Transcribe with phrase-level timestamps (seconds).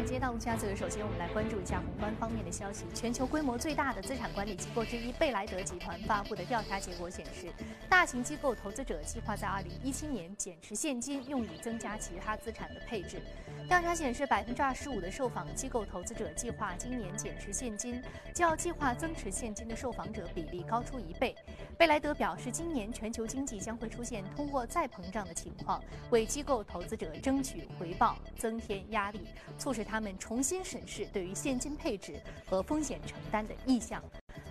[0.00, 2.86] 从华尔街到陆家嘴，首先我们来关注一下宏观方面的消息。
[2.94, 7.52] 全球规模最大的资产管理机构之一贝莱德集团发布的调查结果显示，
[7.86, 9.46] 大型机构投资者计划在
[9.84, 13.20] 2017年减持现金，用以增加其他资产的配置。
[13.68, 21.36] 调查显示，百分之二十五的受访机构投资者计划今年减持现金，较计划增持现金的受访者比例高出一倍。
[21.80, 29.20] 贝莱德表示，今年全球经济将会出现通货再膨胀的情况，为机构投资者争取回报增添压力。
[29.56, 34.02] 促使他们重新审视对于现金配置和风险承担的意向。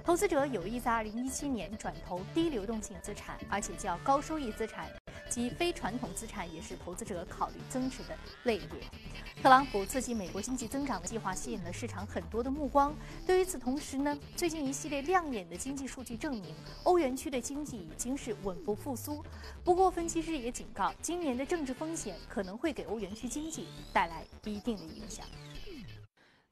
[0.03, 4.87] 投资者有意在2017年转投低流动性资产，而且较高收益资产
[5.29, 8.79] 及非传统资产也是投资者考虑增值的类别。
[9.41, 12.93] 特朗普刺激美国经济增长的计划吸引了市场很多的目光。
[13.25, 16.53] 对于此同时呢，最近一系列亮眼的经济数据证明，
[16.83, 19.23] 欧元区的经济已经是稳步复苏。
[19.63, 25.25] 不过，分析师也警告，今年的政治风险可能会给欧元区经济带来一定的影响。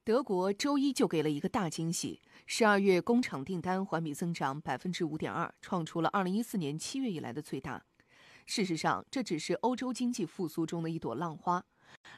[0.02, 7.84] 德国周一就给了一个大惊喜，十二月工厂订单环比增长百分之五点二，创出了二零一四年七月以来的最大。
[8.48, 11.62] 事实上，这只是欧洲经济复苏中的一朵浪花。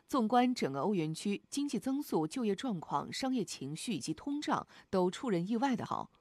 [0.07, 6.13] 纵观整个欧元区，经济增速、就业状况、商业情绪以及通胀都出人意外的好。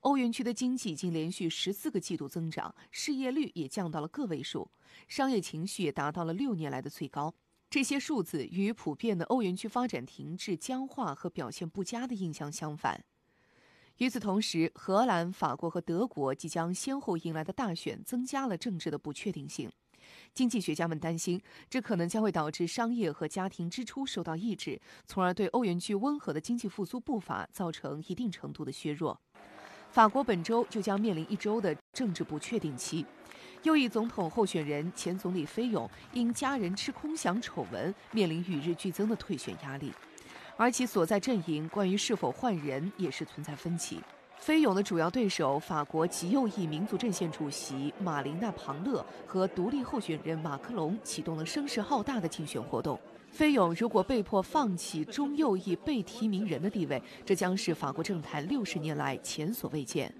[0.00, 4.70] 欧元区的经济已经连续十四个季度增长，失业率也降到了个位数，
[5.08, 7.34] 商业情绪也达到了六年来的最高。
[7.70, 13.02] 这些数字与普遍的欧元区发展停滞、僵化和表现不佳的印象相反。
[13.98, 19.70] 与此同时，荷兰、法国和德国即将先后迎来的大选增加了政治的不确定性。
[20.34, 29.18] 经济学家们担心，这可能将会导致商业和家庭支出受到抑制，从而对欧元区温和的经济复苏步伐造成一定程度的削弱。
[29.92, 33.06] 法国本周就将面临一周的政治不确定期，
[33.62, 39.92] 右翼总统候选人前总理菲永因家人吃空饷丑闻面临与日俱增的退选压力，
[40.56, 44.00] 而其所在阵营关于是否换人也是存在分歧。
[44.36, 52.98] 菲勇的主要对手法国极右翼民族阵线主席马琳娜·庞勒和独立候选人马克龙启动了声势浩大的竞选活动。
[53.30, 60.12] 菲勇如果被迫放弃中右翼被提名人的地位，这将是法国政坛六十年来前所未见。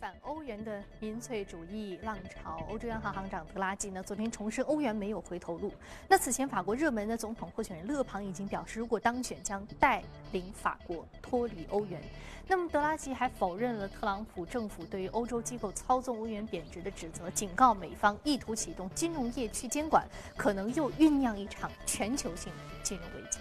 [0.00, 5.70] 反欧元的民粹主义浪潮，欧洲央行行长德拉吉呢，昨天重申欧元没有回头路。
[6.08, 10.02] 那此前法国热门的总统候选人勒庞已经表示，如果当选将带
[10.32, 12.00] 领法国脱离欧元。
[12.48, 23.38] 那么德拉吉还否认了特朗普政府对于欧洲机构操纵欧元贬值的指责，警告美方意图启动金融业去监管，可能又酝酿一场全球性的金融危机。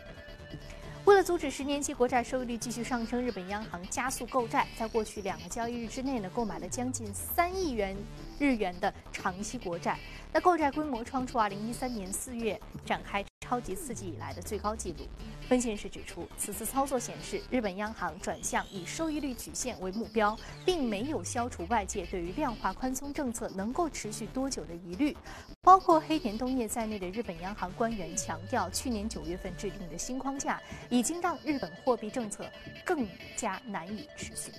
[1.05, 7.97] 为了阻止十年期国债收益率继续上升，日本央行加速购债，在过去两个交易日之内呢，购买了将近三亿元
[8.37, 9.97] 日元的长期国债。
[10.31, 14.99] 那购债规模创出二零一三年四月展开超级刺激以来的最高纪录。
[15.47, 25.17] 分析师指出，此次操作显示，日本央行转向以收益率曲线为目标，并没有消除外界对于量化宽松政策能够持续多久的疑虑。
[25.61, 32.45] 包括黑田东彦在内的日本央行官员强调，去年九月份制定的新框架已经让日本货币政策
[32.85, 34.51] 更加难以持续。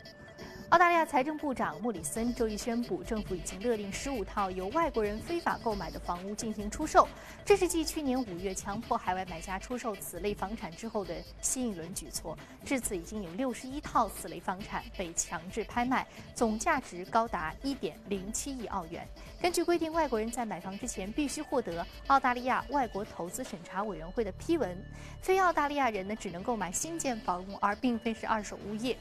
[0.71, 7.09] 澳大利亚财政部长莫里森周一宣布，政府已经勒令十五套由外国人非法购买的房屋进行出售。
[7.45, 12.39] 这是继去年五月强迫海外买家出售此类房产之后的新一轮举措。
[12.65, 19.05] 至此，已经有六十一套此类房产被强制拍卖，总价值高达一点零七亿澳元。
[19.43, 24.81] 根据规定，外国人在买房之前必须获得澳大利亚外国投资审查委员会的批文。
[25.21, 28.97] 非澳大利亚人呢，只能购买新建房屋，而并非是二手物业。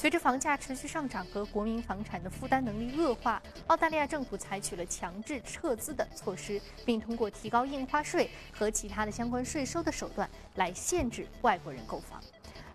[0.00, 12.18] 随着房价持续上涨和国民房产的负担能力恶化，澳大利亚政府采取了强制撤资的措施，并通过提高印花税和其他的相关税收的手段来限制外国人购房。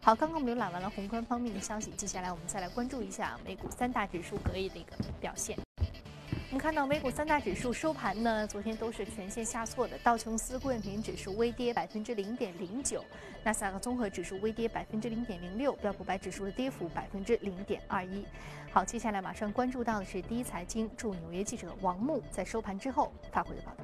[0.03, 5.57] 好，刚刚我们浏览完了宏观方面的消息，接下来我们再来关注一下美股三大指数隔夜的一个表现。
[6.51, 9.97] 我们看到美股三大指数收盘呢，昨天都是全线下挫的。
[9.97, 13.03] 道琼斯工业平指数微跌百分之零点零九，
[13.43, 18.23] 纳斯达克综合指数微跌百分之零点零六，标普百指数的跌幅百分之零点二一。
[18.71, 23.83] 好，接下来马上关注到的是第一财经驻纽约记者王木在收盘之后发回的报道。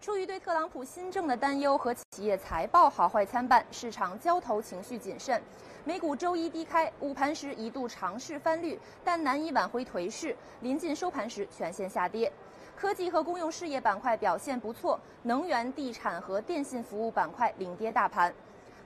[0.00, 5.42] 出于对特朗普新政的担忧和企业财报好坏参半，市场交投情绪谨慎。
[5.84, 10.36] 美股周一低开，午盘时一度尝试翻绿，但难以挽回颓势。
[10.60, 12.32] 临近收盘时全线下跌。
[12.76, 18.32] 科技和公用事业板块表现不错，能源、地产和电信服务板块领跌大盘。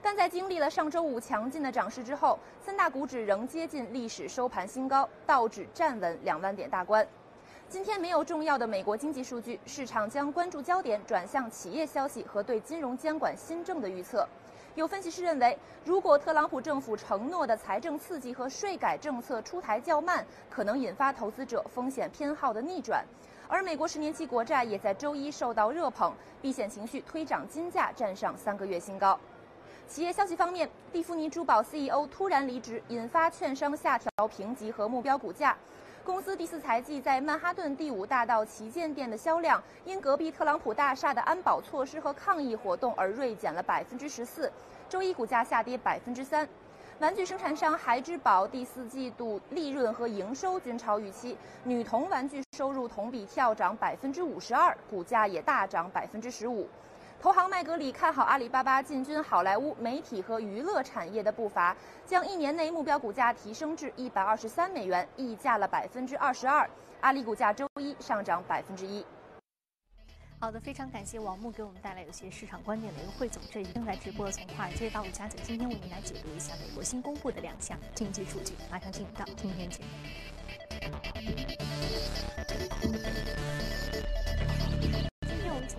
[0.01, 7.07] 但在经历了上周五强劲的涨势之后，三大股指仍接近历史收盘新高，道指站稳两万点大关。
[7.73, 14.29] 今天没有重要的美国经济数据，市场将关注焦点转向企业消息和对金融监管新政的预测。
[14.75, 23.03] 有分析师认为，如果特朗普政府承诺的财政刺激和税改政策出台较慢，可能引发投资者风险偏好的逆转。
[23.47, 29.19] 而美国十年期国债也在周一受到热捧，避险情绪推涨金价，站上三个月新高。
[29.87, 35.57] 企业消息方面，蒂芙尼珠宝 CEO 突然离职，引发券商下调评级和目标股价。
[36.05, 44.51] 公司第四财季在曼哈顿第五大道旗舰店的销量，因隔壁特朗普大厦的安保措施和抗议活动而锐减了百分之十四，
[44.89, 46.45] 周一股价下跌百分之三。
[46.99, 56.67] 玩具生产商孩之宝第四季度利润和营收均超预期，女童玩具收入同比跳涨百分之五十二，股价也大涨百分之十五。
[57.23, 61.73] 投行麦格里看好阿里巴巴进军好莱坞媒体和娱乐产业的步伐，
[62.05, 66.69] 将一年内目标股价提升至一百二十三美元，溢价了百分之二十二。
[66.99, 69.05] 阿里股价周一上涨百分之一。
[70.37, 73.41] 好的，非常感谢王木给我们带来有些市场观点的一个汇总。
[73.49, 78.53] 这里正在直播从华尔街到陆家嘴，今天为您来解读一下美国新公布的两项经济数据。
[78.69, 79.87] 马上进入到今天节目。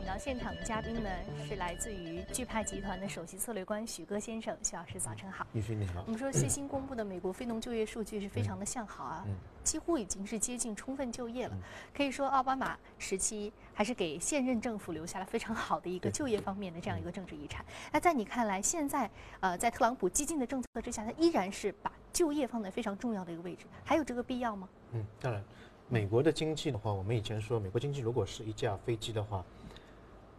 [0.05, 1.09] 请到现场的嘉宾呢，
[1.49, 4.55] 是来自于钜派集团的首席策略官许戈先生。
[4.63, 5.47] 许老师，早晨好。
[5.51, 6.05] 女士你好。
[6.07, 9.25] 我们说最新公布的美国非农就业数据是非常的向好啊，
[9.63, 11.57] 几乎已经是接近充分就业了。
[11.97, 17.65] 可以说奥巴马时期还是给现任政府留下了非常好的一个就业方面的这样一个政治遗产。
[17.91, 19.11] 那在你看来，现在
[19.41, 24.69] 呃，在特朗普激进的政策之下，他依然是把就业放在非常重要的一个位置，还有这个必要吗？
[24.93, 25.43] 嗯，当然，
[25.89, 29.43] 美国的经济的话，我们以前说，美国经济如果是一架飞机的话。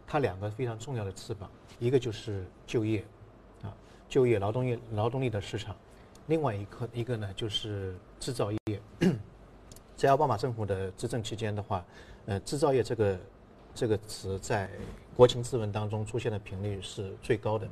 [0.06, 3.04] 它两个非常重要的翅膀，一个就是就业，
[3.62, 3.74] 啊，
[4.08, 5.74] 就业劳动业劳动力的市场，
[6.26, 8.58] 另外一个一个呢就是制造业。
[9.96, 11.84] 在奥巴马政府的执政期间的话，
[12.26, 13.18] 呃，制造业这个
[13.74, 14.70] 这个词在
[15.16, 17.68] 国情咨文当中出现的频率是最高的，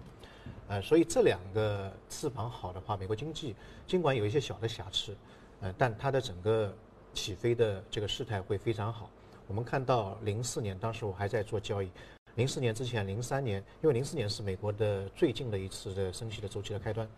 [0.69, 3.55] 呃，所以这两个翅膀好的话，美国经济
[3.87, 5.15] 尽管有一些小的瑕疵，
[5.61, 6.75] 呃，但它的整个
[7.13, 9.11] 起飞的这个势态会非常好。
[9.47, 11.91] 我们看到零四年，当时我还在做交易。
[12.37, 17.09] 零四年之前，零三年，因为零四年是美国的最近的一次的升息的周期的开端，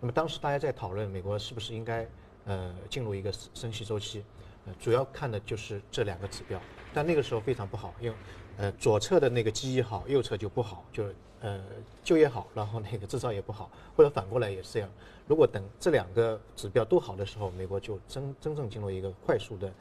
[0.00, 2.06] 那么当时大家在讨论美国是不是应该
[2.44, 4.22] 呃进入一个升息周期，
[4.66, 6.60] 呃主要看的就是这两个指标，
[6.92, 8.16] 但那个时候非常不好，因为
[8.58, 11.64] 呃左侧的那个记忆好，右侧就不好，就是呃
[12.04, 14.90] 就业好，然后那个制造业不好，或者反过来也是这样。
[15.26, 19.72] 如果等这两个指标都好的时候，美国就真真正进入一个快速的。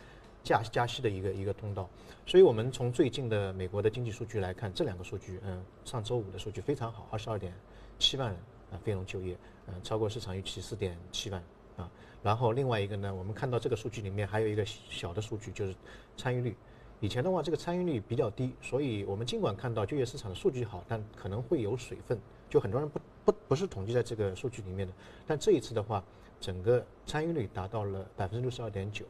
[0.46, 1.90] 加加息的一个一个通道，
[2.24, 7.52] 所以我们从最近的美国的经济数据来看，这两个数据，嗯，上周五的数据非常好，二十二点
[7.98, 8.40] 七万人
[8.72, 11.44] 啊非农就业，嗯，超过市场预期四点七万
[11.76, 11.90] 啊。
[12.22, 15.76] 然后另外一个呢，我们看到这个数据里面还有一个小的数据，就是
[16.16, 16.56] 参与率。
[17.00, 22.20] 以前的话，这个参与率比较低，所以我们尽管看到就业市场的数据好，但可能会有水分，
[22.50, 24.94] 就很多人不不不是统计在这个数据里面的。
[25.26, 26.04] 但这一次的话，
[26.40, 29.06] 整个参与率达到了百分之六十二点九。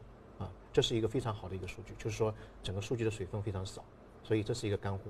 [0.76, 3.82] 这是一个非常好的一个数据，就是说整个数据的水分非常少，
[4.22, 5.04] 所以这是一个干货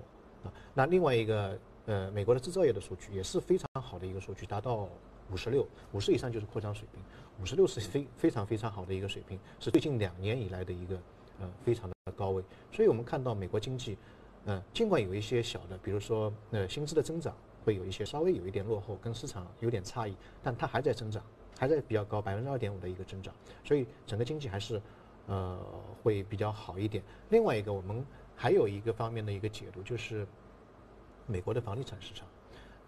[0.45, 0.53] 啊。
[0.73, 4.89] 那另外一个呃，美国的制造业的数据也是非常好的一个数据，达到
[5.29, 7.03] 五十六，五十以上就是扩张水平，
[7.43, 10.95] 五十六是非非常非常好的一个水平，是最近两年以来的一个
[11.41, 12.45] 呃非常的高位。
[12.71, 13.99] 所以我们看到美国经济，
[14.45, 21.21] 嗯，尽管有一些小的，比如说呃薪资的增长会有一些稍微有一点落后，跟市场有点差异，但它还在增长，
[21.59, 24.81] 还在比较高百分之二点五的一个增长，所以整个经济还是。
[25.27, 25.59] 呃，
[26.03, 27.03] 会比较好一点。
[27.31, 28.05] 另外一个，我们
[28.35, 30.27] 还有一个方面的一个解读，就是
[31.27, 32.27] 美国的房地产市场。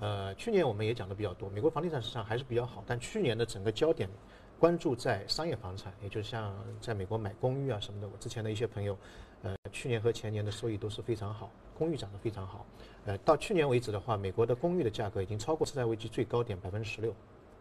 [0.01, 4.09] 呃，去年我们也讲的比较多，美国房地产市场还是比较好，但去年的整个焦点
[4.57, 8.09] 关注在商业房产，也就像在美国买公寓啊什么的。
[8.09, 8.97] 我之前的一些朋友，
[9.43, 12.65] 呃，去年和前年的收益都是非常好，公寓涨得非常好。
[13.07, 17.11] 呃，到去年为止的话，美国的公寓的价格已经超过次贷危机最高点百分之十六，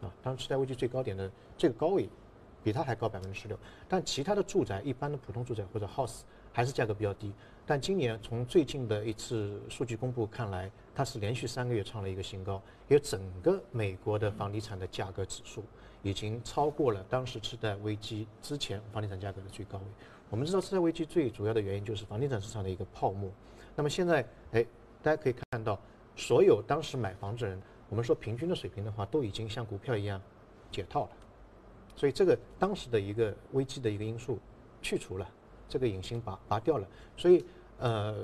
[0.01, 2.07] 啊，当时次贷危机最高点的这个高位。
[2.67, 3.57] 比它还高百分之十六，
[3.87, 7.31] 但其他的住宅，一般的普通住宅或者 house 还是价格比较低。
[7.65, 15.63] 但今年从最近的一次数据公布看来，它是连续三个月创了一个新高，因为整个美国的房地产的价格指数
[16.03, 19.85] 已经超过了当时次贷危机之前房地产价格的最高位。
[20.29, 23.31] 我们知道次贷危机最主要的原因就是房地产市场的一个泡沫。
[23.77, 24.65] 那么现在，哎，
[25.01, 25.79] 大家可以看到，
[26.17, 30.21] 所有当时买房子人，我们说平均的水平的话，都已经像股票一样
[30.69, 31.09] 解套了。
[31.97, 34.37] 所以这个当时的一个危机的一个因素
[34.81, 35.27] 去除了，
[35.67, 36.87] 这个隐形拔拔掉了，
[37.17, 37.43] 所以
[37.79, 38.15] 呃，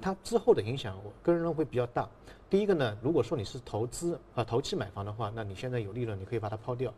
[0.00, 2.06] 它之后的影响，我个人认为会比较大。
[2.50, 6.92] 第一个呢，如果说你是投资啊投机买房的话，那你现在有利润，你可以把它抛掉，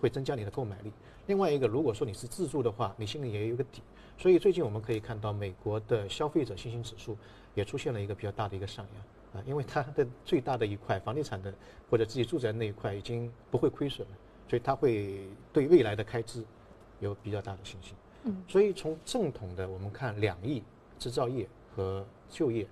[0.00, 0.90] 会增加你的购买力。
[1.26, 3.82] 另外一个，如果说你是自住的话，你心里也有个底。
[4.18, 7.16] 所以最近我们可以看到，美国的消费者信心指数
[7.54, 11.54] 也出现了一个比较大的一个上扬啊，因为它的最大的一块房地产的
[11.88, 14.14] 或者自己住宅那一块已经不会亏损了，
[14.50, 16.44] 所以他会对未来的开支
[16.98, 17.94] 有比较大的信心。
[18.24, 20.60] 嗯，所以从正统的我们看两亿
[20.98, 22.66] 制造业和就业，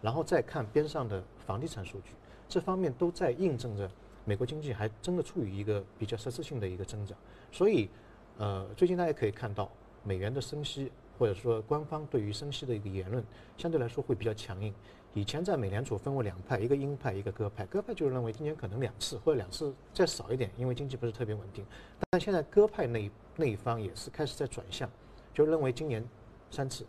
[0.00, 2.12] 然后再看边上的房地产数据，
[2.48, 3.90] 这方面都在印证着
[4.24, 7.18] 美国经济还真的处于一个比较实质性的一个增长。
[7.50, 7.90] 所以，
[8.38, 9.68] 呃，最近大家可以看到
[10.04, 13.24] 美元的升息，或者说官方对于升息的一个言论，
[13.56, 14.74] 相对来说会比较强硬。
[15.12, 17.64] 以前在美联储分为两派，一个鹰派，一个鸽派。
[17.66, 21.64] 鸽派就是认为今年可能两次或者两次再少一点，因为经济不是特别稳定。
[22.10, 24.90] 但现在鸽派那一那一方也是开始在转向，
[25.32, 26.04] 就认为今年
[26.50, 26.84] 三次，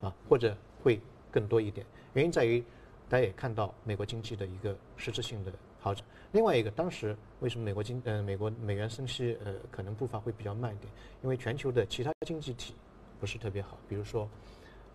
[0.00, 1.00] 啊或者会
[1.30, 1.86] 更多一点。
[2.12, 2.62] 原因在于
[3.08, 5.50] 大家也看到美国经济的一个实质性的
[5.80, 6.04] 好转。
[6.32, 10.92] 另外一个，当时为什么美国经呃美国美元升息呃可能步伐会比较慢一点？
[11.22, 12.74] 因为全球的其他经济体
[13.22, 14.28] 不是特别好，比如说。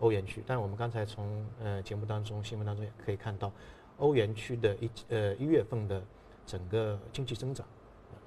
[0.00, 3.50] 欧元区，但是我们刚才从呃节目当中、新闻当中也可以看到，
[3.96, 6.00] 欧元区的一呃一月份的
[6.46, 7.66] 整个经济增长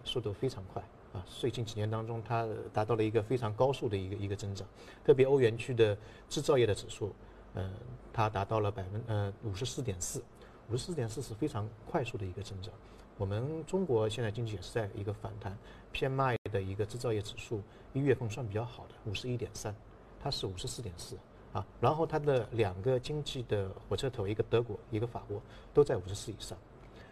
[0.04, 4.68] 速度非常快啊，最近几年当中它达到了一个非常高速的一个一个增长，
[5.02, 7.16] 特别欧元区的制造业的指数，
[7.54, 7.72] 呃，
[8.12, 10.22] 它达到了百分呃五十四点四，
[10.70, 12.74] 五十四点四是非常快速的一个增长。
[13.18, 15.58] 我们中国现在经济也是在一个反弹
[15.94, 17.62] ，PMI 的一个制造业指数
[17.94, 19.74] 一月份算比较好的五十一点三，
[20.22, 21.18] 它是五十四点四。
[21.54, 25.42] 啊，然后它的两个经济的火车头，一个德国，一个法国，
[25.74, 26.58] 都在五十四以上。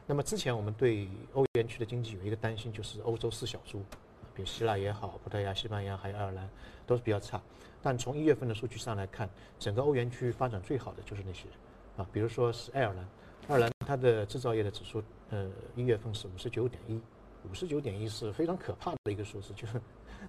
[0.07, 3.79] 那么之前我们对欧元区的经济有一个担心，就是欧洲四小猪，
[4.33, 6.49] 比如希腊也好，葡萄牙、西班牙还有爱尔兰，
[6.87, 7.41] 都是比较差。
[7.81, 11.49] 但从一月份的数据上来看，整个欧元区发展最好的就是那些，
[11.97, 13.07] 啊，比如说是爱尔兰，
[13.49, 16.97] 爱尔兰它的制造业的指数，呃，一月份是五十九点一，
[17.50, 19.79] 五十九点一是非常可怕的一个数字， 就是。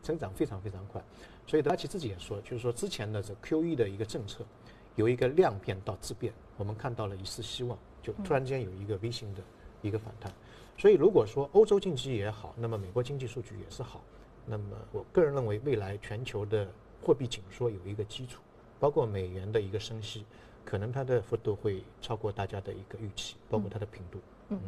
[0.03, 1.03] 增长非常非常快，
[1.49, 4.47] 所以德拉奇自己也说，就是说之前的这 QE 的一个政策，
[4.95, 9.43] 由一个量变到质变，我们看到了一丝希望，就突然间有一个 V 型的
[9.83, 10.33] 一个反弹。
[10.79, 14.01] 所以如果说欧洲经济也好，那么美国经济数据也是好，
[14.47, 16.71] 那么我个人认为未来全球的
[17.03, 18.41] 货币紧缩有一个基础，
[18.79, 20.25] 包括美元的一个升息，
[20.65, 24.21] 可能它的幅度会超过大家的一个预期，包括它的频度。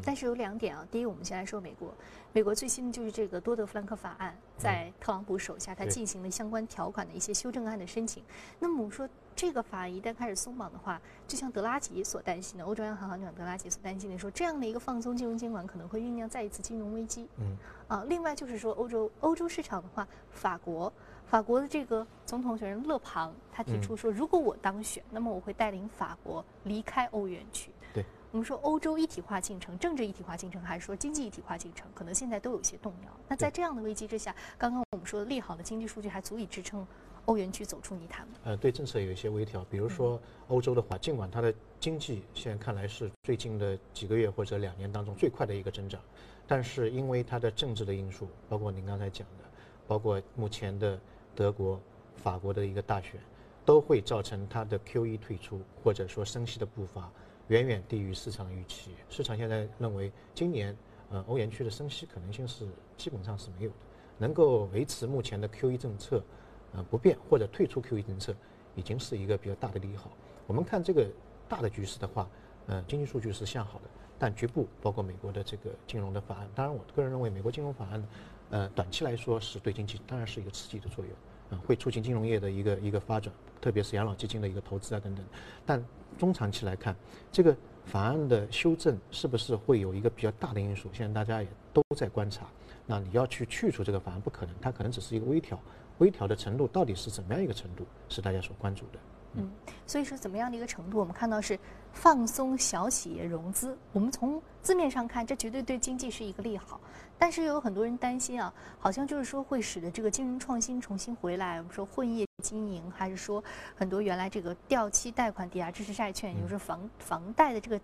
[0.04, 0.86] 但是有两点啊。
[0.90, 1.94] 第一，我们先来说美国，
[2.32, 8.22] 美国最新的就是这个多德弗兰克法案，在特朗普手下，他进行了相关条款的一些修正案的申请。
[8.58, 17.28] 那么我们说，这个法案一旦开始松绑的话，就像德拉吉所担心的，欧洲央行行长德拉吉所担心的，说这样的一个放松金融监管可能会酝酿再一次金融危机。
[17.38, 17.56] 嗯。
[17.88, 20.92] 啊，另外就是说，欧洲欧洲市场的话，法国
[21.26, 27.70] 法国的这个总统选人勒庞，他提出说，如果我当选，那么我会带领法国离开欧元区。
[27.92, 28.04] 对。
[28.32, 33.12] 我们说欧洲一体化进程、政治一体化进程，还是说经济一体化进程，可能现在都有些动摇。
[33.28, 36.86] 那在这样的危机之下，刚刚我们说的利好的经济数据还足以支撑
[37.26, 38.34] 欧元区走出泥潭吗？
[38.44, 46.00] 呃，对政策有一些微调，比如说欧洲的话，尽管它的经济现在看来是最近的几个月或者两年当中最快的一个增长，
[46.46, 49.44] 但是因为它的政治的因素，包括您刚才讲的，
[49.86, 50.98] 包括目前的
[51.34, 51.78] 德国、
[52.16, 53.20] 法国的一个大选，
[53.62, 57.12] 都会造成它的 QE 退出或者说升息的步伐。
[57.52, 58.92] 远远低于市场预期。
[59.10, 60.74] 市场现在认为，今年
[61.10, 62.66] 呃欧元区的升息可能性是
[62.96, 63.76] 基本上是没有的。
[64.16, 66.24] 能够维持目前的 QE 政策
[66.72, 68.34] 呃不变或者退出 QE 政策，
[68.74, 70.10] 已经是一个比较大的利好。
[70.46, 71.06] 我们看这个
[71.46, 72.26] 大的局势的话，
[72.68, 73.84] 呃经济数据是向好的，
[74.18, 78.02] 但局部包括美国的这个金融的法案，当然我个人认为美国金融法案
[78.48, 81.14] 呃短期来说是对经济当然是一个刺激的作用。
[81.60, 85.24] 会促进金融业的一个一个发展，特别是养老基金的一个投资啊等等。
[85.64, 85.84] 但
[86.18, 86.94] 中长期来看，
[87.30, 90.88] 这个法案的修正是不是会有一个比较大的因素？
[90.92, 92.46] 现在大家也都在观察。
[92.86, 95.58] 那你要去去除这个法案不可能，它可能只是一个微调，
[95.98, 98.98] 微调的程度到底是怎么样一个程度，是大家所关注的。
[99.34, 99.50] 嗯，
[99.86, 100.98] 所以说怎么样的一个程度？
[100.98, 101.58] 我们看到是
[101.92, 103.76] 放松小企业融资。
[103.92, 106.80] 我们从字面上看，这绝对对经济是一个利好。
[107.18, 111.58] 但是又有很多人担心啊，好像就是说会使得这个金融创新重新回来。
[111.58, 113.42] 我们说混业经营，还是说
[113.76, 117.80] 很多原来这个掉期贷款、抵押支持债券，有时候房房贷的这个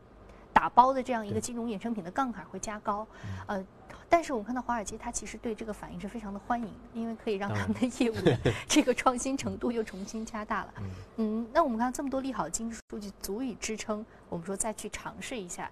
[0.52, 3.06] 打包的这样一个金融衍生品的杠杆会加高，
[3.46, 3.64] 呃。
[4.08, 8.36] 但是我们看到华尔街，它其实对这个反应是非常的欢迎，因为可以让他们的业务的
[8.66, 10.74] 这个创新程度又重新加大了。
[11.16, 15.70] 嗯，那我们看到这么多利好的经济数据，足以支撑我们说再去尝试一下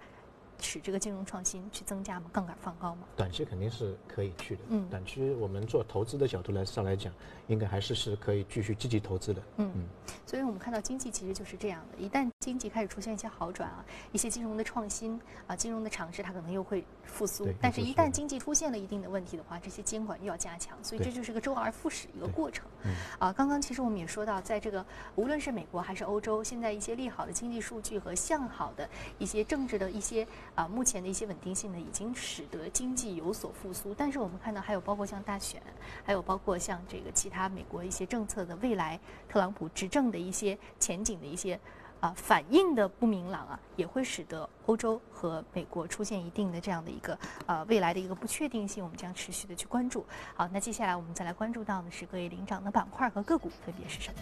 [0.60, 2.30] 使这个金融创新去增加吗？
[2.32, 3.06] 杠杆放高吗？
[3.16, 4.62] 短期肯定是可以去的。
[4.68, 7.12] 嗯短期我们做投资的角度来上来讲，
[7.46, 9.42] 应该还是是可以继续积极投资的。
[9.58, 9.84] 嗯嗯
[10.25, 17.54] 所以我们看到经济其实就是这样的，一旦经济开始出现一些好转啊，一些金融的创新啊，金融的尝试它可能又会复苏对。
[17.60, 22.66] 但是，一旦经济出现了一定的问题的话，这些监管又要加强，所以这就是个周而复始一个过程。
[22.84, 24.84] 嗯啊，刚刚其实我们也说到，在这个
[25.14, 33.94] 无论是美国还是欧洲，现在一些利好的经济数据和向好的一些政治的一些啊目前的一些稳定性呢，已经使得经济有所复苏。
[33.94, 35.62] 但是我们看到，还有包括像大选，
[36.04, 38.98] 还有包括像这个其他美国一些政策的未来，
[39.28, 41.60] 特朗普执政的一些前景的一些。
[41.98, 50.04] 啊，反应的不明朗啊，也会使得欧洲和美国出现一定的这样的一个呃未来的一个不确定性，我们将持续的去关注。
[50.34, 54.18] 好，那接下来我们再来关注到的是各位领涨的板块和个股分别是什么？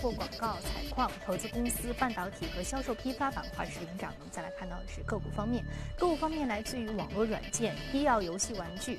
[0.00, 4.16] 括广告、采矿、投资公司、半导体和销售批发板块是领涨的。
[4.18, 5.64] 我们再来看到的是个股方面，
[5.98, 8.98] 个股方面来自于网络软件、医药、游戏、玩具。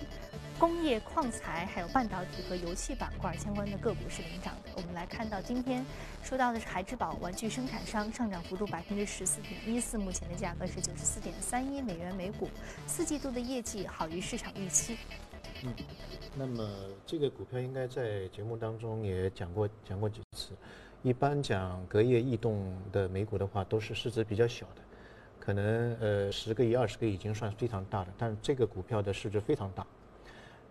[0.59, 4.71] 工业、矿材还有半导体和游戏板块相关的个股是领涨的。
[4.75, 5.85] 我们来看到今天
[6.23, 12.49] 说到的是孩之宝玩具生产商，上涨幅度百分之十四点一四，目前的价格是九十四点三一美元每股，
[12.87, 14.97] 四季度的业绩好于市场预期。
[15.63, 15.73] 嗯
[16.35, 16.67] 那么
[17.05, 20.53] 这个股票应该在节目当中也讲过讲过几次。
[21.03, 24.81] 一般讲隔夜异动的美股的话，都是市值比较小的，
[25.39, 29.85] 可能呃十个亿、二十个亿已经算非常大的，但是这个股票的市值非常大。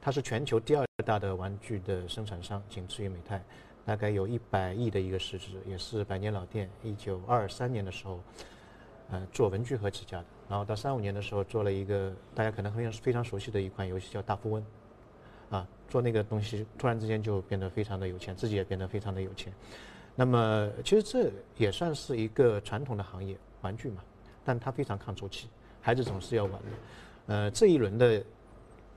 [0.00, 3.42] 它是全球第二大的玩具的生产商，仅次于美泰，
[3.84, 6.68] 大概有一百亿的一个市值，也是百年老店。
[6.82, 8.20] 一九二三年的时候，
[9.10, 14.64] 呃，做文具盒起家的，然后到三五年的时候做了一个大家可能非常非常熟悉的一款游戏叫大富翁，
[15.50, 19.52] 啊，做那个东西突然之间就变得非常的有钱，自己也变得非常的有钱。
[20.16, 24.02] 那么其实这也算是一个传统的行业，玩具嘛，
[24.44, 25.48] 但它非常抗周期，
[25.80, 26.68] 孩子总是要玩的。
[27.26, 28.20] 呃，这一轮的。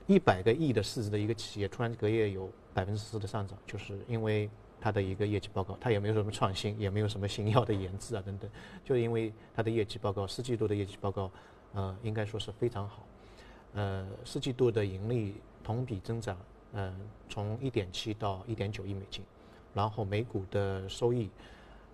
[0.06, 4.50] 一百个亿的市值的一个企业，突然隔夜有百分之四的上涨，就是因为
[4.80, 8.50] 它的一个业绩报告，它也没有什么创新，也没有什么新药的研制啊等等，
[8.84, 11.30] 就是因为它的业绩报告，四季度的业绩报告，
[11.74, 13.06] 呃，应该说是非常好，
[13.74, 16.36] 呃，四季度的盈利同比增长，
[16.72, 16.92] 呃，
[17.28, 19.22] 从一点七到一点九亿美金，
[19.74, 21.30] 然后每股的收益，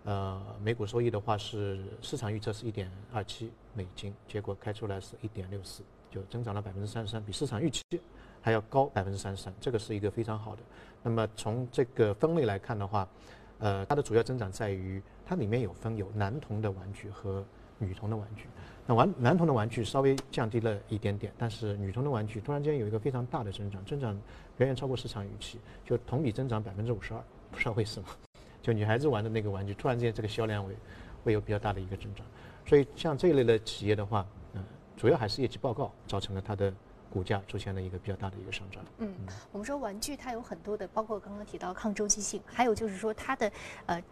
[0.04, 5.82] 呃，每股收益的话是市场预测是一点二七美金，结果开出来是一点六四。
[6.08, 7.82] 就增长了百分之三十三，比市场预期
[8.40, 10.62] 还要高百分之三十三，这个是一个非常好的。
[11.02, 13.06] 那么从这个分类来看的话，
[13.58, 17.44] 呃，它的主要增长在于它里面有分有男童的玩具和
[17.78, 18.46] 女童的玩具。
[18.86, 24.14] 那玩男童的玩具稍微降低了一点点，但是女童的玩具突然间有一个非常大的增长，增长
[24.58, 28.08] 远远超过市场预期，就同比增长百分之五十二，不知道为什么，
[28.62, 30.76] 就女孩子玩的那个玩具突然之间这个销量会
[31.24, 32.24] 会有比较大的一个增长。
[32.66, 34.64] 所以像这一类的企业的话，嗯、呃。
[34.96, 36.72] 主要还是业绩报告造成了它的
[37.12, 38.82] 股价出现了一个比较大的一个上涨。
[38.96, 39.14] 嗯，
[39.52, 43.52] 我们说玩具它有很多的，包括刚刚提到抗周期性，还有就是说它的
[43.84, 44.02] 呃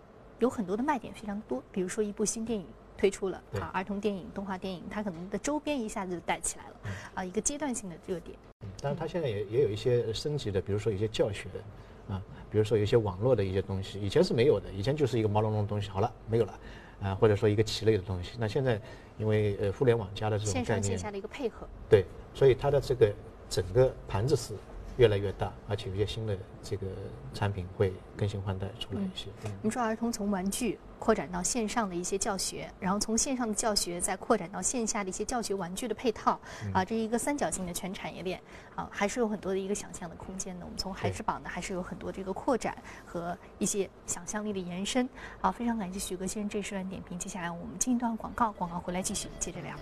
[0.40, 2.66] 有很多的卖点非常多，比如说一部新电影
[2.98, 6.74] 推出了啊，儿童电影、动画电影，它可能的周边一下子就带起来了
[7.14, 8.36] 啊，一个阶段性的热点。
[8.60, 11.60] 嗯，当然它现在也也有一些升级的，比如说有些教学的
[12.08, 16.58] 啊，比如说有一些网络的一些东西，以前是没有的，以前就是一个毛茸茸的东西，好了没有了。
[17.02, 18.80] 啊，或者说一个棋类的东西，那现在
[19.18, 23.12] 因为呃互联网加的这种线上线下的一个配合，对，所以它的这个
[23.50, 24.54] 整个盘子是
[24.96, 26.86] 越来越大，而且有些新的这个
[27.34, 29.26] 产品会更新换代出来一些。
[29.44, 38.40] 嗯、我们说儿童从玩具扩展到线上的一些教学，然后从线上的教学再扩展到线下的一些教学玩具的配套，嗯、啊，这是一个三角形的全产业链
[38.74, 40.64] 啊，还是有很多的一个想象的空间的。
[40.64, 45.06] 我们从孩之宝呢，还是有很多这个扩展和一些想象力的延伸。
[45.42, 47.18] 好，非常感谢许哥先生这一段点评。
[47.18, 49.76] 接下来我们进一段广告，广告回来继续接着聊。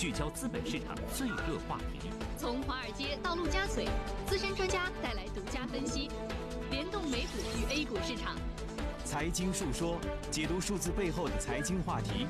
[0.00, 2.08] 聚焦资本市场最热话题。
[2.38, 3.86] 从华尔街到陆家嘴，
[4.26, 6.08] 资深专家带来独家分析，
[6.70, 8.34] 联动美股与 A 股市场。
[9.04, 9.98] 财经述说，
[10.30, 12.26] 解读数字背后的财经话题。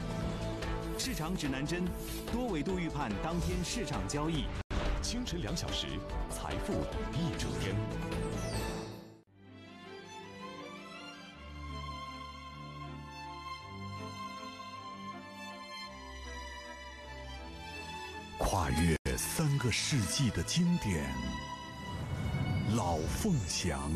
[0.98, 1.84] 市场指南针，
[2.32, 4.46] 多维度预判当天市场交易。
[5.00, 5.86] 清晨两小时，
[6.28, 6.72] 财富
[7.12, 7.72] 一整天。
[18.50, 21.08] 跨越三个世纪的经典，
[22.74, 23.92] 老凤祥。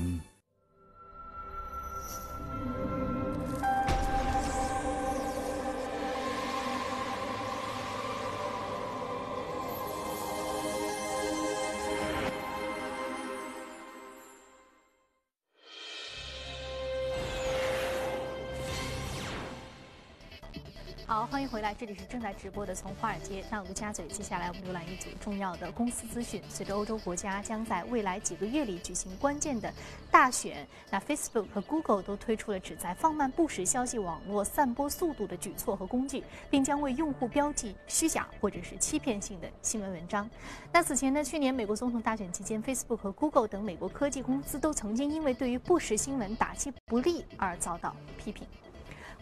[21.55, 24.05] 回来，这里是正在直播的《从华尔街到陆家嘴》。
[24.09, 26.43] 接下来我们浏览一组重要的公司资讯。
[26.49, 29.73] 随着欧洲国家将在未来几个月里举行关键的
[30.11, 40.29] 大选，那 Facebook 和 Google 都推出了旨在放慢不实消息网络散播速度的举措和工具，并将为用户标记虚假或者是欺骗性的新闻文章。
[40.73, 48.45] 那此前呢，去年美国总统大选期间，Facebook 和 Google 等美国科技公司都曾经因为对于不实新闻打击不利而遭到批评。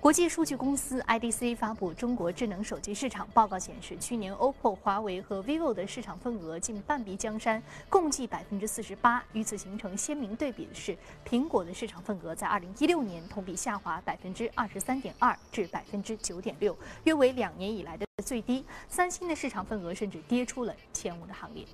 [0.03, 9.23] 国际数据公司 IDC 发布中国智能手机市场报告显示，去年 OPPO、华为和 vivo 的市场份额近半壁江山，共计百分之四十八。
[9.33, 18.65] 与此形成鲜明对比的是，苹果的市场份额在二零一六年同比下滑百分之二十三点二至百分之九点六，约为两年以来的最低。
[18.89, 21.65] 三星的市场份额甚至跌出了前五的行列。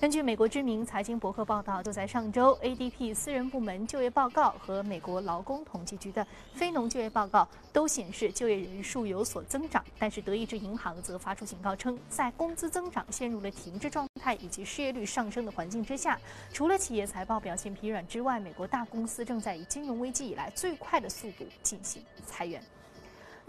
[0.00, 9.84] 根据美国知名财经博客报道，就在上周，ADP 私人部门就业报告和美国劳工统计局的非农就业报告都显示就业人数有所增长。
[9.98, 16.18] 但是，德意志银行则发出警告称，在工资增长陷入了停滞状态以及失业率上升的环境之下，
[16.50, 22.62] 除了企业财报表现疲软之外，美国大公司正在以金融危机以来最快的速度进行裁员。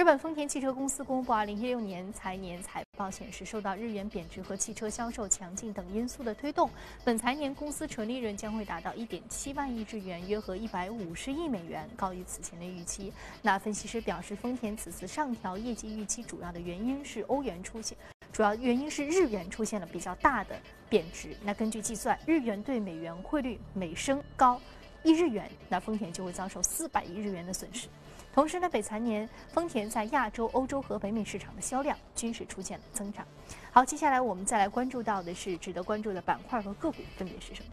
[0.01, 6.67] 日本丰田汽车公司公布2016年财年财报显示，受到日元贬值和汽车销售强劲等因素的推动，
[7.05, 13.13] 本财年公司纯利润将会达到1.7万亿日元，约合150亿美元，高于此前的预期。
[13.43, 17.95] 那分析师表示，丰田此次上调业绩预期主要的原因是欧元出现，
[18.33, 20.59] 主要原因是日元出现了比较大的
[20.89, 21.37] 贬值。
[21.43, 24.59] 那根据计算，日元对美元汇率每升高
[25.03, 27.87] 一日元，那丰田就会遭受400亿日元的损失。
[28.33, 33.27] 同时呢，北财年丰田在亚洲、欧洲和北美市场的销量均是出现了增长。
[33.71, 37.69] 好，接下来我们再来关注到的是值得关注的板块和个股分别是什么？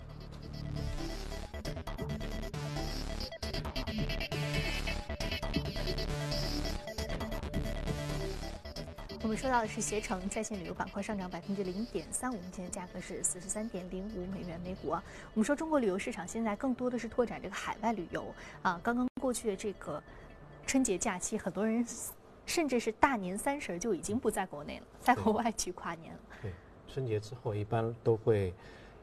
[9.23, 14.89] 我们说到的是携程在线旅游板块上涨百分之零点三五，目前的价格是四十三点零五美元每股。
[14.89, 15.03] 我
[15.35, 18.25] 们说中国旅游市场现在更多的是拓展这个海外旅游
[18.63, 18.81] 啊。
[18.83, 20.03] 刚刚过去的这个
[20.69, 21.83] 春节假期，很多人
[22.45, 26.21] 甚至是大年三十就已经不在国内了，在国外去跨年了。
[26.43, 26.53] 对，
[26.87, 28.53] 春节之后一般都会，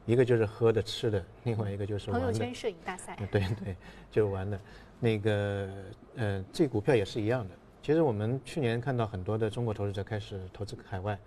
[0.05, 3.17] 一个就是喝的吃的，另外一个就是朋友圈摄影大赛。
[3.31, 3.75] 对对，
[4.11, 4.59] 就是玩的。
[4.99, 5.67] 那个
[6.15, 7.55] 呃，这股票也是一样的。
[7.81, 11.17] 其实我们去年看到很多的中国投资者开始投资海外，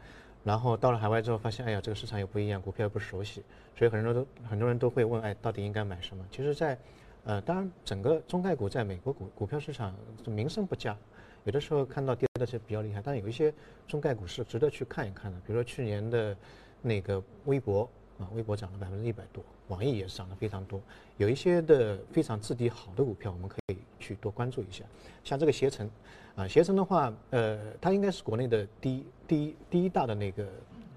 [0.44, 3.42] 然后到了海外之后发现，哎呀，这个市场又不一样，股票又不熟悉，
[3.76, 6.24] 所以很多人都很多人都会问，哎，到底应该买什么？
[6.30, 6.78] 其实，在
[7.28, 10.96] 呃，当然整个中概股在美国股股票市场名声不佳，
[11.44, 13.52] 有的时候看到跌的是比较厉害，但有一些
[13.86, 16.34] 中概股是值得去看一看的，比如说去年的
[16.80, 17.86] 那个微博
[18.18, 20.80] 啊，微博涨了百分之一百多，网易也是涨得非常多，
[21.18, 24.82] 有一些的非常质地好的股票，我们可以去多关注一下，
[25.22, 25.88] 像这个携程。
[26.34, 30.46] 啊，携程的话，呃，它应该是国内的第一、第一、第一大的那个，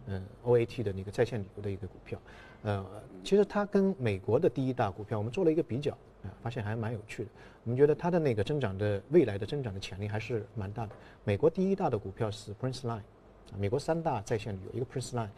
[0.07, 2.19] 嗯，OAT 的那个在线旅游的一个股票，
[2.63, 2.85] 呃，
[3.23, 5.91] 其实它跟美国的第一大股票，我们做了一个比较，
[6.23, 7.29] 啊，发现还蛮有趣的。
[7.63, 10.91] 我们觉得它的那个增长的未来的增长的潜力还是蛮大的。
[11.23, 15.29] 美国第一大的股票是 Prince Line，啊，美国三大在线旅游，一个 Prince Line，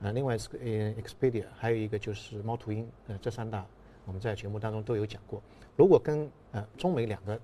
[0.00, 3.66] 呃，另外是个 Expedia，还有一个就是猫头鹰，呃，这三大
[4.06, 5.42] 我们在节目当中都有讲过。
[5.76, 7.38] 如果跟呃中美两个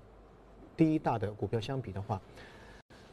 [0.77, 2.21] 第一大的股票相比的话，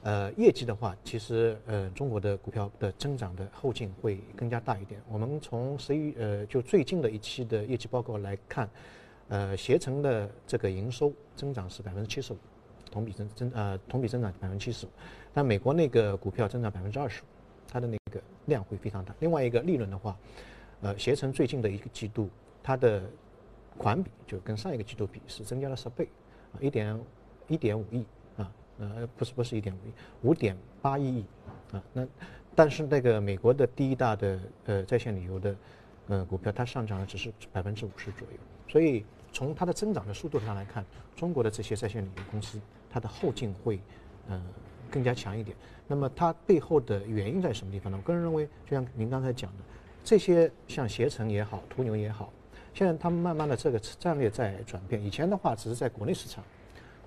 [0.03, 5.01] 呃，业绩的话，其实呃，中国的股票的增长的后劲会更加大一点。
[5.09, 8.71] 我们从十一呃，就最近的一期的业绩报告来看，
[9.29, 12.37] 呃，携程的这个营收增长是百分之七十五，
[12.91, 14.91] 同比增增呃，同比增长百分之七十五。
[15.35, 17.27] 但美国那个股票增长百分之二十五，
[17.71, 19.15] 它的那个量会非常大。
[19.19, 20.17] 另外一个利润的话，
[20.81, 22.31] 呃，携程最近的一个季度，
[22.63, 23.03] 它的
[23.77, 26.09] 环比就跟上一个季度比是增加了十倍，
[26.61, 26.99] 一点。
[27.51, 28.05] 一点五亿，
[28.79, 31.25] 呃，不是不是一点五亿，五点八一亿
[31.73, 31.83] 啊。
[31.93, 32.07] 那
[32.55, 35.57] 但是那个美国的第一大的呃在线旅游的
[36.09, 38.38] 呃股票，它上涨了只是百分之五十左右。
[38.69, 40.85] 所以从它的增长的速度上来看，
[41.17, 42.61] 中国的这些在线旅游公司，
[42.91, 43.81] 它的后劲会
[44.29, 44.43] 呃
[44.91, 45.57] 更加强一点。
[45.87, 47.99] 那么它背后的原因在什么地方呢？
[48.01, 49.64] 我个人认为，就像您刚才讲的，
[50.05, 52.33] 这些像携程也好，途牛也好，
[52.75, 55.03] 现在他们慢慢的这个战略在转变。
[55.03, 56.45] 以前的话，只是在国内市场。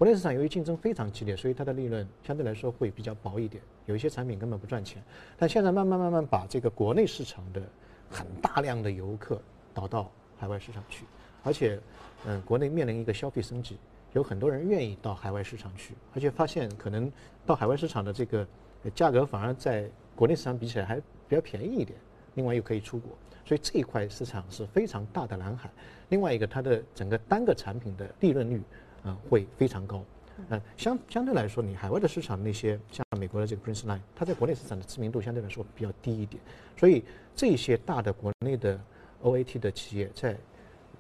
[0.02, 5.00] 国内市场由于竞争非常激烈，所以它的利润相对来说会比较薄一点，有一些产品根本不赚钱。
[5.38, 7.62] 但现在慢慢慢慢把这个国内市场的
[8.10, 9.40] 很大量的游客
[9.76, 10.10] 导到
[10.40, 11.06] 海外市场去，
[11.44, 11.80] 而且，
[12.26, 13.78] 嗯，国内面临一个消费升级，
[14.14, 17.12] 有很多人愿意到海外市场去，而且发现可能
[17.46, 18.48] 到海外市场的这个
[18.96, 20.96] 价格反而在国内市场比起来还
[21.28, 21.96] 比较便宜一点，
[22.34, 23.12] 另外又可以出国，
[23.46, 25.70] 所以这一块市场是非常大的蓝海。
[26.10, 28.64] 另外一个，它的整个单个产品的利润率。
[29.04, 30.04] 啊，会非常高。
[30.50, 36.42] 嗯，相相对来说，你海外的市场那些像美国的这个 Prince Line，它在国内市场的知名度相对来说比较低一点，
[36.76, 37.04] 所以
[37.36, 38.80] 这些大的国内的
[39.22, 40.36] OAT 的企业在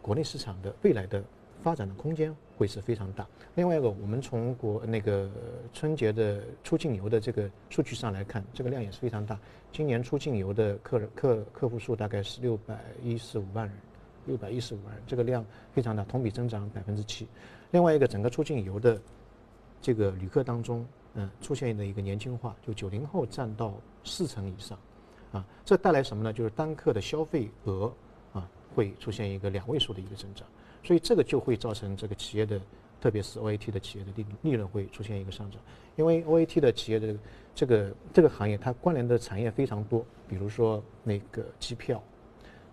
[0.01, 1.23] 国内市场的未来的
[1.63, 3.25] 发展的空间会是非常大。
[3.55, 5.29] 另外一个，我们从国那个
[5.73, 9.39] 春节的出境游的这个数据上来看，这个量也是非常大。
[9.71, 13.75] 今年出境游的客人客客户数大概是六百一十五万人，
[14.27, 17.27] 六百一十五万人，这个量非常大，同比增长百分之七。
[17.71, 19.01] 另外一个，整个出境游的
[19.81, 24.77] 这个旅客当中，嗯，出现的一个年轻化，就九零后占到四成以上，
[25.31, 26.33] 啊，这带来什么呢？
[26.33, 27.91] 就是单客的消费额
[28.33, 30.45] 啊，会出现一个两位数的一个增长，
[30.83, 32.59] 所以这个就会造成这个企业的，
[32.99, 35.61] 特别是 OAT 的企业的利利润会出现一个上涨，
[35.95, 37.15] 因为 OAT 的企业的
[37.55, 42.03] 这个这个行业它关联的产业非常多，比如说那个机票，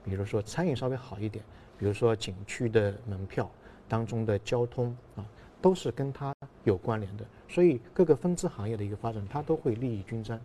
[0.04, 1.44] 比如说餐饮稍微好一点，
[1.78, 3.48] 比如说景区的门票。
[3.88, 5.24] 当中的交通啊，
[5.60, 6.32] 都是跟它
[6.64, 10.40] 有关联的，所以各个分支行业的一个发展，它都会利益均沾，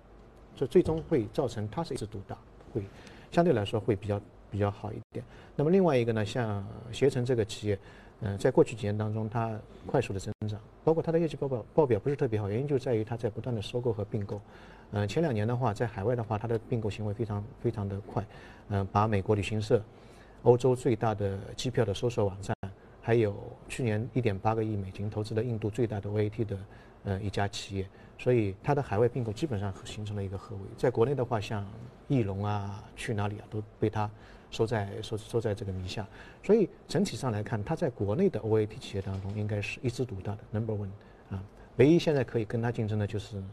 [0.55, 2.37] 这最终会造成它是一枝独大，
[2.73, 2.83] 会
[3.31, 5.23] 相对来说会比较比较好一点。
[5.55, 7.77] 那么另外一个呢，像携程这个企业，
[8.21, 14.39] 嗯，在过去几年当中，它快速的增长，包括它的业绩报表报表不是特别好，原因就在于它在不断的收购和并购。
[14.91, 18.25] 嗯，前两年的话，在海外的话，它的并购行为非常非常的快，
[18.69, 19.83] 嗯，把美国旅行社、
[20.43, 22.55] 欧洲最大的机票的搜索网站。
[23.05, 23.35] 还有
[23.67, 26.57] 去年一点八个亿美金投资的印度最大的 OAT 的
[27.03, 27.85] 呃一家企业，
[28.17, 30.61] 所以它的海外并购基本上形成了一个合围。
[30.77, 31.67] 在国内的话，像
[32.07, 34.09] 翼龙啊、去哪里啊，都被它
[34.49, 36.07] 收在收收在这个名下。
[36.41, 40.89] 所以整体上来看，它在国内的 OAT 企业当中应该是一枝独大的 Number One
[41.29, 41.43] 啊。
[41.75, 43.43] 唯一现在可以跟它竞争的就是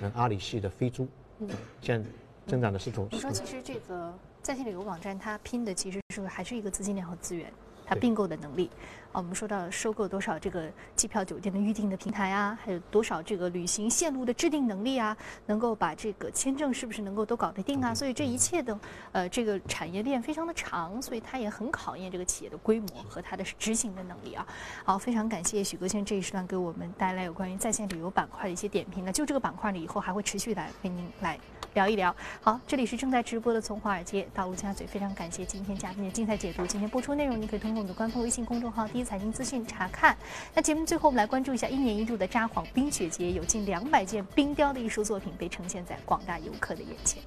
[0.00, 1.08] 嗯阿里系的飞猪，
[1.40, 1.48] 嗯
[1.80, 2.08] 现在
[2.46, 3.08] 增长的势头。
[3.10, 7.52] 你说其实这个在线旅游网站它拼的其实是还是一个资金链和资源。
[7.90, 8.70] 它并购的能力，
[9.12, 17.92] 啊，我们说到收购多少这个机票、酒店的预订的平台啊，还有多少这个旅行线路的制定能力啊，能够把这个签证是不是能够都搞得定啊？
[17.92, 18.78] 所以这一切的，
[19.12, 24.46] 呃，这个产业链非常的长，所以它也很考验这个企业的规模和它的执行的能力啊。
[24.84, 29.12] 好，非常感谢许哥先生这一时段给我们带来有关于在线旅游板块的一些点评呢。
[29.12, 31.38] 就这个板块呢，以后还会持续来跟您来。
[31.74, 36.66] 聊一聊，好，这里是正在直播的从华尔街到陆家嘴，非常感谢今天嘉宾的精彩解读。
[36.66, 40.16] 今天播出内容，你可以通过我们的官方微信公众号“第财经资讯”查看。
[40.54, 47.22] 那节目最后，我们来关注一下一年一度的札幌冰雪节，有近两百件冰雕的艺术作品被呈现在广大游客的眼前。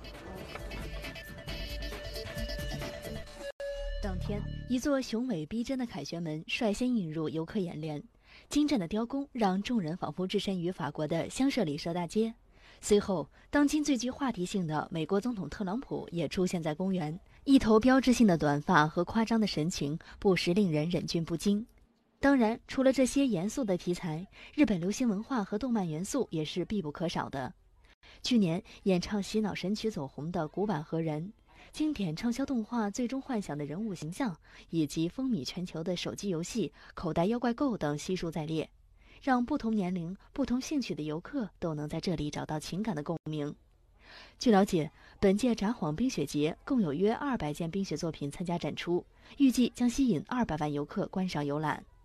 [4.01, 8.03] 当天，一座雄伟逼真的凯旋门率先引入游客眼帘，
[8.49, 12.33] 精湛的雕工让众人仿佛置身于法国的香榭丽舍大街。
[12.81, 21.65] 随后，当今最具话题性的美国总统特朗普也出现在公园，一头标志性的短发和夸张的神情，不时令人忍俊不禁。
[22.21, 27.53] 当然，除了这些严肃的题材，日本流行文化和动漫元素也是必不可少的。
[28.21, 31.33] 去年演唱洗脑神曲走红的古坂和人，
[31.73, 34.33] 经典畅销动画《最终幻想》的人物形象，
[34.69, 38.69] 以及风靡全球的手机游戏《口袋妖怪 GO》等悉数在列。
[39.21, 43.53] 让不同年龄、不同兴趣的游客都能在这里找到情感的共鸣。
[44.39, 49.05] 据了解，本届札幌冰雪节共有约二百件冰雪作品参加展出，
[49.37, 51.83] 预计将吸引二百万游客观赏游览。